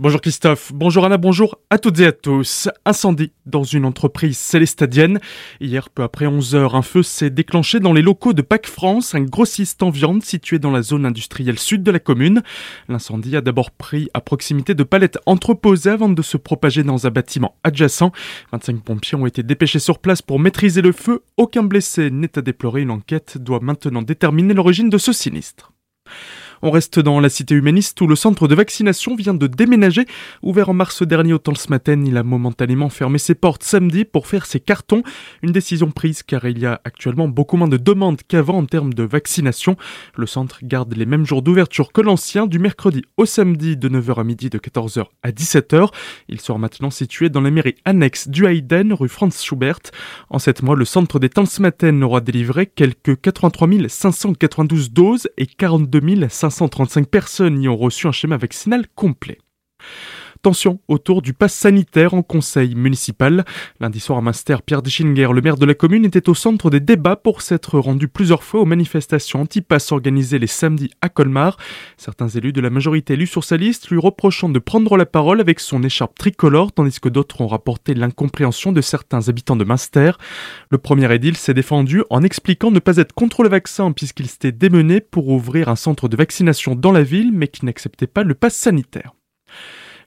Bonjour 0.00 0.20
Christophe, 0.20 0.70
bonjour 0.72 1.04
Anna, 1.04 1.16
bonjour 1.16 1.58
à 1.70 1.78
toutes 1.78 1.98
et 1.98 2.06
à 2.06 2.12
tous. 2.12 2.68
Incendie 2.84 3.32
dans 3.46 3.64
une 3.64 3.84
entreprise 3.84 4.38
célestadienne. 4.38 5.18
Hier, 5.60 5.90
peu 5.90 6.04
après 6.04 6.28
11 6.28 6.54
heures, 6.54 6.76
un 6.76 6.82
feu 6.82 7.02
s'est 7.02 7.30
déclenché 7.30 7.80
dans 7.80 7.92
les 7.92 8.00
locaux 8.00 8.32
de 8.32 8.42
Pac 8.42 8.68
France, 8.68 9.16
un 9.16 9.22
grossiste 9.22 9.82
en 9.82 9.90
viande 9.90 10.22
situé 10.22 10.60
dans 10.60 10.70
la 10.70 10.82
zone 10.82 11.04
industrielle 11.04 11.58
sud 11.58 11.82
de 11.82 11.90
la 11.90 11.98
commune. 11.98 12.44
L'incendie 12.88 13.36
a 13.36 13.40
d'abord 13.40 13.72
pris 13.72 14.08
à 14.14 14.20
proximité 14.20 14.72
de 14.72 14.84
palettes 14.84 15.18
entreposées 15.26 15.90
avant 15.90 16.08
de 16.08 16.22
se 16.22 16.36
propager 16.36 16.84
dans 16.84 17.08
un 17.08 17.10
bâtiment 17.10 17.56
adjacent. 17.64 18.12
25 18.52 18.80
pompiers 18.80 19.18
ont 19.18 19.26
été 19.26 19.42
dépêchés 19.42 19.80
sur 19.80 19.98
place 19.98 20.22
pour 20.22 20.38
maîtriser 20.38 20.80
le 20.80 20.92
feu. 20.92 21.24
Aucun 21.36 21.64
blessé 21.64 22.12
n'est 22.12 22.38
à 22.38 22.42
déplorer. 22.42 22.82
Une 22.82 22.92
enquête 22.92 23.36
doit 23.36 23.58
maintenant 23.60 24.02
déterminer 24.02 24.54
l'origine 24.54 24.90
de 24.90 24.98
ce 24.98 25.12
sinistre. 25.12 25.72
On 26.62 26.70
reste 26.70 26.98
dans 26.98 27.20
la 27.20 27.28
cité 27.28 27.54
humaniste 27.54 28.00
où 28.00 28.06
le 28.06 28.16
centre 28.16 28.48
de 28.48 28.54
vaccination 28.54 29.14
vient 29.14 29.34
de 29.34 29.46
déménager. 29.46 30.06
Ouvert 30.42 30.70
en 30.70 30.74
mars 30.74 31.02
dernier 31.02 31.32
au 31.32 31.38
temps 31.38 31.52
matin, 31.68 32.02
il 32.04 32.16
a 32.16 32.24
momentanément 32.24 32.88
fermé 32.88 33.18
ses 33.18 33.34
portes 33.34 33.62
samedi 33.62 34.04
pour 34.04 34.26
faire 34.26 34.46
ses 34.46 34.58
cartons. 34.58 35.02
Une 35.42 35.52
décision 35.52 35.90
prise 35.90 36.22
car 36.22 36.44
il 36.46 36.58
y 36.58 36.66
a 36.66 36.80
actuellement 36.84 37.28
beaucoup 37.28 37.56
moins 37.56 37.68
de 37.68 37.76
demandes 37.76 38.20
qu'avant 38.26 38.58
en 38.58 38.66
termes 38.66 38.92
de 38.92 39.04
vaccination. 39.04 39.76
Le 40.16 40.26
centre 40.26 40.58
garde 40.64 40.94
les 40.94 41.06
mêmes 41.06 41.24
jours 41.24 41.42
d'ouverture 41.42 41.92
que 41.92 42.00
l'ancien, 42.00 42.46
du 42.46 42.58
mercredi 42.58 43.02
au 43.16 43.24
samedi 43.24 43.76
de 43.76 43.88
9h 43.88 44.20
à 44.20 44.24
midi, 44.24 44.50
de 44.50 44.58
14h 44.58 45.04
à 45.22 45.30
17h. 45.30 45.88
Il 46.28 46.40
sera 46.40 46.58
maintenant 46.58 46.90
situé 46.90 47.28
dans 47.28 47.40
la 47.40 47.50
mairie 47.50 47.76
annexe 47.84 48.28
du 48.28 48.46
Hayden, 48.46 48.92
rue 48.92 49.08
Franz 49.08 49.44
Schubert. 49.44 49.78
En 50.28 50.38
sept 50.38 50.62
mois, 50.62 50.76
le 50.76 50.84
centre 50.84 51.18
des 51.18 51.28
temps 51.28 51.44
aura 52.02 52.20
délivré 52.20 52.66
quelques 52.66 53.20
83 53.20 53.68
592 53.88 54.90
doses 54.90 55.28
et 55.36 55.46
42 55.46 56.28
500 56.28 56.47
535 56.50 57.06
personnes 57.08 57.62
y 57.62 57.68
ont 57.68 57.76
reçu 57.76 58.06
un 58.06 58.12
schéma 58.12 58.36
vaccinal 58.36 58.86
complet. 58.94 59.38
Autour 60.88 61.20
du 61.20 61.34
pass 61.34 61.52
sanitaire 61.52 62.14
en 62.14 62.22
conseil 62.22 62.74
municipal. 62.74 63.44
Lundi 63.80 64.00
soir 64.00 64.18
à 64.18 64.22
Master, 64.22 64.62
Pierre 64.62 64.80
Dechinger, 64.80 65.28
le 65.34 65.42
maire 65.42 65.58
de 65.58 65.66
la 65.66 65.74
commune, 65.74 66.06
était 66.06 66.30
au 66.30 66.34
centre 66.34 66.70
des 66.70 66.80
débats 66.80 67.16
pour 67.16 67.42
s'être 67.42 67.78
rendu 67.78 68.08
plusieurs 68.08 68.42
fois 68.42 68.60
aux 68.60 68.64
manifestations 68.64 69.42
anti-pass 69.42 69.92
organisées 69.92 70.38
les 70.38 70.46
samedis 70.46 70.90
à 71.02 71.10
Colmar. 71.10 71.58
Certains 71.98 72.28
élus 72.28 72.54
de 72.54 72.62
la 72.62 72.70
majorité 72.70 73.12
élus 73.12 73.26
sur 73.26 73.44
sa 73.44 73.58
liste 73.58 73.90
lui 73.90 73.98
reprochant 73.98 74.48
de 74.48 74.58
prendre 74.58 74.96
la 74.96 75.04
parole 75.04 75.40
avec 75.40 75.60
son 75.60 75.82
écharpe 75.82 76.16
tricolore, 76.18 76.72
tandis 76.72 76.98
que 76.98 77.10
d'autres 77.10 77.42
ont 77.42 77.46
rapporté 77.46 77.92
l'incompréhension 77.92 78.72
de 78.72 78.80
certains 78.80 79.28
habitants 79.28 79.56
de 79.56 79.64
Munster. 79.64 80.12
Le 80.70 80.78
premier 80.78 81.12
édile 81.14 81.36
s'est 81.36 81.52
défendu 81.52 82.04
en 82.08 82.22
expliquant 82.22 82.70
ne 82.70 82.78
pas 82.78 82.96
être 82.96 83.12
contre 83.12 83.42
le 83.42 83.50
vaccin 83.50 83.92
puisqu'il 83.92 84.28
s'était 84.28 84.52
démené 84.52 85.02
pour 85.02 85.28
ouvrir 85.28 85.68
un 85.68 85.76
centre 85.76 86.08
de 86.08 86.16
vaccination 86.16 86.74
dans 86.74 86.92
la 86.92 87.02
ville, 87.02 87.32
mais 87.32 87.48
qui 87.48 87.66
n'acceptait 87.66 88.06
pas 88.06 88.22
le 88.22 88.34
pass 88.34 88.54
sanitaire. 88.54 89.17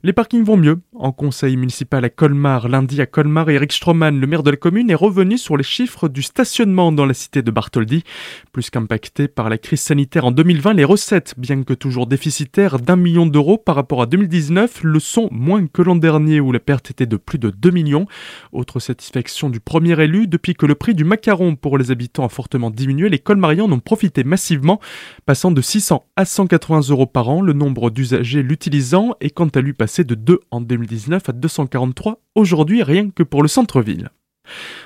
Les 0.03 0.13
parkings 0.13 0.43
vont 0.43 0.57
mieux. 0.57 0.79
En 0.95 1.11
conseil 1.11 1.55
municipal 1.57 2.03
à 2.03 2.09
Colmar, 2.09 2.67
lundi 2.67 2.99
à 3.01 3.05
Colmar, 3.05 3.51
Eric 3.51 3.71
Stroman, 3.71 4.19
le 4.19 4.25
maire 4.25 4.41
de 4.41 4.49
la 4.49 4.57
commune, 4.57 4.89
est 4.89 4.95
revenu 4.95 5.37
sur 5.37 5.57
les 5.57 5.63
chiffres 5.63 6.09
du 6.09 6.23
stationnement 6.23 6.91
dans 6.91 7.05
la 7.05 7.13
cité 7.13 7.43
de 7.43 7.51
Bartholdi. 7.51 8.03
Plus 8.51 8.71
qu'impacté 8.71 9.27
par 9.27 9.47
la 9.47 9.59
crise 9.59 9.81
sanitaire 9.81 10.25
en 10.25 10.31
2020, 10.31 10.73
les 10.73 10.85
recettes, 10.85 11.35
bien 11.37 11.61
que 11.61 11.75
toujours 11.75 12.07
déficitaires 12.07 12.79
d'un 12.79 12.95
million 12.95 13.27
d'euros 13.27 13.59
par 13.59 13.75
rapport 13.75 14.01
à 14.01 14.07
2019, 14.07 14.81
le 14.81 14.99
sont 14.99 15.29
moins 15.31 15.67
que 15.67 15.83
l'an 15.83 15.95
dernier 15.95 16.39
où 16.39 16.51
la 16.51 16.59
perte 16.59 16.89
était 16.89 17.05
de 17.05 17.17
plus 17.17 17.37
de 17.37 17.51
2 17.51 17.69
millions. 17.69 18.07
Autre 18.53 18.79
satisfaction 18.79 19.51
du 19.51 19.59
premier 19.59 20.01
élu, 20.01 20.25
depuis 20.25 20.55
que 20.55 20.65
le 20.65 20.73
prix 20.73 20.95
du 20.95 21.03
macaron 21.03 21.55
pour 21.55 21.77
les 21.77 21.91
habitants 21.91 22.25
a 22.25 22.29
fortement 22.29 22.71
diminué, 22.71 23.07
les 23.07 23.19
colmariens 23.19 23.65
en 23.65 23.71
ont 23.71 23.79
profité 23.79 24.23
massivement, 24.23 24.79
passant 25.27 25.51
de 25.51 25.61
600 25.61 26.07
à 26.15 26.25
180 26.25 26.89
euros 26.89 27.05
par 27.05 27.29
an. 27.29 27.43
Le 27.43 27.53
nombre 27.53 27.91
d'usagers 27.91 28.41
l'utilisant 28.41 29.13
est 29.21 29.29
quant 29.29 29.49
à 29.49 29.61
lui 29.61 29.73
passé 29.73 29.90
de 29.99 30.15
2 30.15 30.39
en 30.51 30.61
2019 30.61 31.27
à 31.27 31.31
243 31.33 32.21
aujourd'hui 32.35 32.81
rien 32.81 33.09
que 33.09 33.23
pour 33.23 33.41
le 33.41 33.49
centre-ville. 33.49 34.09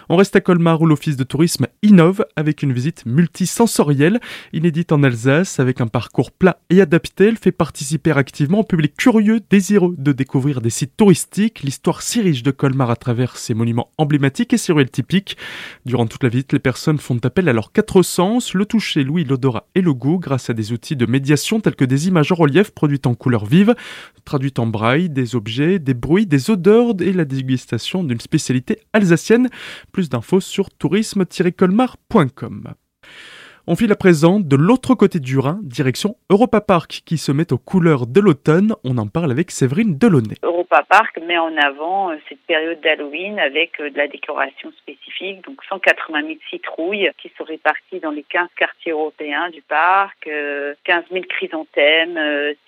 On 0.08 0.17
reste 0.17 0.36
à 0.36 0.42
Colmar 0.42 0.81
où 0.81 0.86
l'office 0.86 1.17
de 1.17 1.23
tourisme 1.23 1.67
innove 1.81 2.25
avec 2.36 2.61
une 2.61 2.73
visite 2.73 3.05
multisensorielle, 3.08 4.20
inédite 4.54 4.92
en 4.92 5.02
Alsace, 5.02 5.60
avec 5.60 5.82
un 5.82 5.88
parcours 5.88 6.32
plat 6.32 6.60
et 6.70 6.80
adapté. 6.80 7.26
Elle 7.26 7.38
fait 7.38 7.52
participer 7.52 8.11
activement 8.11 8.60
au 8.60 8.64
public 8.64 8.95
curieux, 8.95 9.39
désireux 9.49 9.95
de 9.98 10.11
découvrir 10.11 10.61
des 10.61 10.70
sites 10.70 10.95
touristiques, 10.95 11.61
l'histoire 11.64 12.04
si 12.04 12.21
riche 12.21 12.43
de 12.43 12.52
Colmar 12.52 12.92
à 12.92 12.95
travers 12.95 13.38
ses 13.38 13.55
monuments 13.55 13.89
emblématiques 13.98 14.54
et 14.54 14.58
ses 14.58 14.73
ruelles 14.73 14.92
typiques. 14.92 15.38
Durant 15.86 16.05
toute 16.05 16.23
la 16.23 16.30
visite, 16.30 16.54
les 16.54 16.60
personnes 16.60 16.99
font 16.99 17.17
appel 17.23 17.49
à 17.49 17.54
leurs 17.54 17.72
quatre 17.72 18.04
sens, 18.04 18.54
le 18.54 18.66
toucher, 18.66 19.04
l'ouïe, 19.04 19.23
l'odorat 19.23 19.67
et 19.73 19.82
le 19.82 19.93
goût, 19.93 20.20
grâce 20.20 20.49
à 20.52 20.54
des 20.54 20.72
outils 20.72 20.95
de 20.95 21.08
médiation 21.08 21.60
tels 21.60 21.76
que 21.76 21.86
des 21.86 22.08
images 22.08 22.32
en 22.32 22.36
relief 22.36 22.72
produites 22.72 23.08
en 23.08 23.16
couleurs 23.16 23.45
vives, 23.45 23.73
traduites 24.23 24.60
en 24.60 24.67
braille, 24.67 25.10
des 25.10 25.36
objets, 25.36 25.80
des 25.80 25.93
bruits, 25.95 26.27
des 26.27 26.52
odeurs 26.52 26.93
et 26.99 27.11
la 27.11 27.26
dégustation 27.26 28.04
d'une 28.04 28.20
spécialité 28.20 28.80
alsacienne. 28.93 29.45
Plus 29.92 30.10
d'infos 30.10 30.39
sur 30.39 30.72
tourisme-colmar.com. 30.72 32.73
On 33.67 33.76
file 33.76 33.92
à 33.92 33.95
présent 33.95 34.39
de 34.39 34.56
l'autre 34.56 34.94
côté 34.94 35.20
du 35.20 35.39
Rhin, 35.39 35.60
direction 35.64 36.17
Europa 36.30 36.61
Park, 36.61 37.02
qui 37.04 37.17
se 37.17 37.32
met 37.32 37.52
aux 37.52 37.58
couleurs 37.58 38.05
de 38.05 38.20
l'automne. 38.20 38.76
On 38.84 39.00
en 39.00 39.08
parle 39.08 39.32
avec 39.32 39.50
Séverine 39.50 39.98
Delaunay. 39.98 40.36
Europa 40.65 40.83
Park 40.89 41.20
met 41.21 41.37
en 41.37 41.55
avant 41.58 42.09
euh, 42.09 42.15
cette 42.27 42.42
période 42.48 42.81
d'Halloween 42.81 43.39
avec 43.39 43.80
euh, 43.80 43.92
de 43.92 43.98
la 43.98 44.08
décoration 44.08 44.71
spécifique, 44.71 45.45
donc 45.45 45.64
180 45.70 46.21
000 46.21 46.33
citrouilles 46.49 47.11
qui 47.20 47.31
sont 47.37 47.43
réparties 47.43 47.99
dans 47.99 48.09
les 48.09 48.23
15 48.23 48.49
quartiers 48.58 48.92
européens 48.92 49.49
du 49.49 49.61
parc, 49.61 50.23
15 50.23 50.31
euh, 50.31 50.73
000 51.11 51.25
chrysanthèmes, 51.30 52.20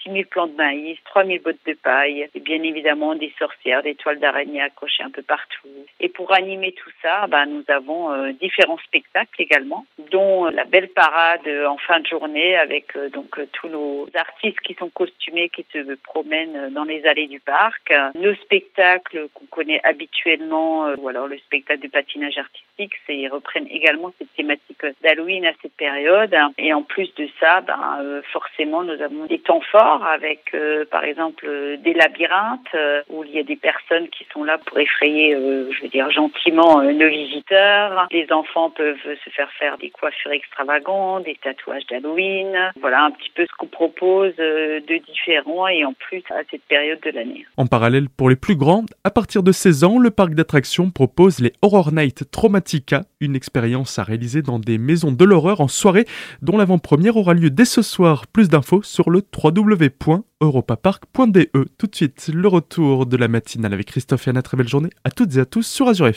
6 0.03 0.11
000 0.11 0.23
plants 0.29 0.47
de 0.47 0.55
maïs, 0.55 0.97
3 1.05 1.25
000 1.25 1.39
bottes 1.43 1.57
de 1.65 1.73
paille, 1.73 2.29
et 2.35 2.39
bien 2.39 2.61
évidemment 2.61 3.15
des 3.15 3.33
sorcières, 3.39 3.81
des 3.81 3.95
toiles 3.95 4.19
d'araignée 4.19 4.61
accrochées 4.61 5.03
un 5.03 5.11
peu 5.11 5.23
partout. 5.23 5.67
Et 5.99 6.09
pour 6.09 6.33
animer 6.33 6.73
tout 6.73 6.91
ça, 7.01 7.25
bah, 7.27 7.45
nous 7.45 7.63
avons 7.67 8.31
différents 8.33 8.77
spectacles 8.85 9.41
également, 9.41 9.85
dont 10.11 10.45
la 10.45 10.65
belle 10.65 10.89
parade 10.89 11.47
en 11.67 11.77
fin 11.77 11.99
de 11.99 12.05
journée 12.05 12.55
avec 12.55 12.95
donc 13.13 13.39
tous 13.53 13.69
nos 13.69 14.07
artistes 14.13 14.59
qui 14.61 14.75
sont 14.75 14.89
costumés, 14.89 15.49
qui 15.49 15.65
se 15.73 15.95
promènent 16.03 16.71
dans 16.73 16.83
les 16.83 17.05
allées 17.05 17.27
du 17.27 17.39
parc. 17.39 17.86
Nos 18.15 18.35
spectacles 18.35 19.27
qu'on 19.33 19.45
connaît 19.45 19.81
habituellement, 19.83 20.87
ou 20.97 21.07
alors 21.07 21.27
le 21.27 21.37
spectacle 21.39 21.81
de 21.81 21.87
patinage 21.87 22.37
artistique, 22.37 22.93
ils 23.09 23.27
reprennent 23.27 23.67
également 23.69 24.13
cette 24.17 24.33
thématique 24.35 24.85
d'Halloween 25.03 25.45
à 25.45 25.51
cette 25.61 25.75
période. 25.75 26.35
Et 26.57 26.73
en 26.73 26.83
plus 26.83 27.13
de 27.15 27.27
ça, 27.39 27.61
ben, 27.61 28.21
forcément, 28.31 28.83
nous 28.83 29.01
avons 29.01 29.25
des 29.25 29.39
temps 29.39 29.61
forts 29.71 30.05
avec, 30.05 30.55
par 30.91 31.03
exemple, 31.03 31.47
des 31.79 31.93
labyrinthes 31.93 32.75
où 33.09 33.23
il 33.23 33.31
y 33.31 33.39
a 33.39 33.43
des 33.43 33.55
personnes 33.55 34.09
qui 34.09 34.25
sont 34.31 34.43
là 34.43 34.57
pour 34.57 34.79
effrayer, 34.79 35.31
je 35.33 35.81
veux 35.81 35.89
dire, 35.89 36.09
gentiment 36.11 36.81
nos 36.81 37.09
visiteurs. 37.09 38.07
Les 38.11 38.31
enfants 38.31 38.69
peuvent 38.69 38.97
se 39.23 39.29
faire 39.29 39.51
faire 39.53 39.77
des 39.77 39.89
coiffures 39.89 40.31
extravagantes 40.31 40.77
des 41.23 41.35
tatouages 41.35 41.85
d'Halloween. 41.87 42.71
Voilà 42.79 43.03
un 43.03 43.11
petit 43.11 43.29
peu 43.29 43.45
ce 43.45 43.55
qu'on 43.57 43.67
propose 43.67 44.33
euh, 44.39 44.79
de 44.81 44.97
différent 44.97 45.67
et 45.67 45.83
en 45.85 45.93
plus 45.93 46.23
à 46.29 46.41
cette 46.49 46.63
période 46.63 46.99
de 47.01 47.11
l'année. 47.11 47.45
Parallèle, 47.77 48.09
pour 48.09 48.27
les 48.27 48.35
plus 48.35 48.55
grands, 48.55 48.85
à 49.03 49.11
partir 49.11 49.43
de 49.43 49.51
16 49.51 49.83
ans, 49.83 49.99
le 49.99 50.09
parc 50.09 50.33
d'attractions 50.33 50.89
propose 50.89 51.37
les 51.37 51.53
Horror 51.61 51.91
Night 51.91 52.23
Traumatica, 52.31 53.05
une 53.19 53.35
expérience 53.35 53.99
à 53.99 54.03
réaliser 54.03 54.41
dans 54.41 54.57
des 54.57 54.79
maisons 54.79 55.11
de 55.11 55.23
l'horreur 55.23 55.61
en 55.61 55.67
soirée 55.67 56.07
dont 56.41 56.57
l'avant-première 56.57 57.17
aura 57.17 57.35
lieu 57.35 57.51
dès 57.51 57.65
ce 57.65 57.83
soir. 57.83 58.25
Plus 58.25 58.49
d'infos 58.49 58.81
sur 58.81 59.11
le 59.11 59.21
www.europapark.de. 59.31 61.51
Tout 61.77 61.85
de 61.85 61.95
suite, 61.95 62.31
le 62.33 62.47
retour 62.47 63.05
de 63.05 63.15
la 63.15 63.27
matinale 63.27 63.75
avec 63.75 63.85
Christophe 63.85 64.27
et 64.27 64.31
Anna. 64.31 64.41
Très 64.41 64.57
belle 64.57 64.67
journée 64.67 64.89
à 65.03 65.11
toutes 65.11 65.35
et 65.35 65.39
à 65.39 65.45
tous 65.45 65.61
sur 65.61 65.87
Azure 65.87 66.07
FM. 66.07 66.15